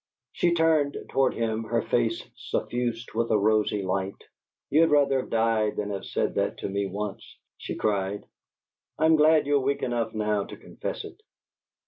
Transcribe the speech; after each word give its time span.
She 0.31 0.55
turned 0.55 0.97
toward 1.09 1.35
him, 1.35 1.65
her 1.65 1.83
face 1.83 2.23
suffused 2.35 3.13
with 3.13 3.29
a 3.29 3.37
rosy 3.37 3.83
light. 3.83 4.19
"You'd 4.71 4.89
rather 4.89 5.19
have 5.21 5.29
died 5.29 5.75
than 5.75 5.91
have 5.91 6.05
said 6.05 6.33
that 6.33 6.57
to 6.57 6.69
me 6.69 6.87
once," 6.87 7.37
she 7.59 7.75
cried. 7.75 8.23
"I'm 8.97 9.15
glad 9.15 9.45
you're 9.45 9.59
weak 9.59 9.83
enough 9.83 10.15
now 10.15 10.43
to 10.45 10.57
confess 10.57 11.05
it!" 11.05 11.21